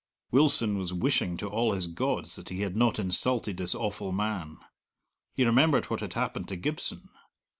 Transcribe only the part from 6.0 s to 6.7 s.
happened to